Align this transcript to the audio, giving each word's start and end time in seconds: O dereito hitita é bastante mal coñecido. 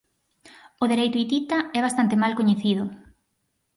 O 0.83 0.85
dereito 0.91 1.19
hitita 1.19 1.57
é 1.77 1.79
bastante 1.87 2.15
mal 2.21 2.33
coñecido. 2.39 2.83